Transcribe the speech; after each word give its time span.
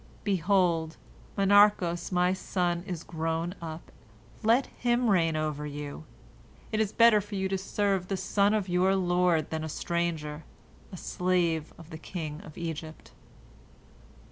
Behold, 0.23 0.97
Monarchos 1.37 2.11
my 2.11 2.33
son 2.33 2.81
is 2.87 3.03
grown 3.03 3.53
up, 3.61 3.91
let 4.41 4.65
him 4.65 5.11
reign 5.11 5.35
over 5.35 5.63
you. 5.67 6.05
It 6.71 6.79
is 6.79 6.91
better 6.91 7.21
for 7.21 7.35
you 7.35 7.47
to 7.49 7.57
serve 7.59 8.07
the 8.07 8.17
son 8.17 8.55
of 8.55 8.67
your 8.67 8.95
lord 8.95 9.51
than 9.51 9.63
a 9.63 9.69
stranger, 9.69 10.43
a 10.91 10.97
slave 10.97 11.71
of 11.77 11.91
the 11.91 11.99
king 11.99 12.41
of 12.41 12.57
Egypt." 12.57 13.11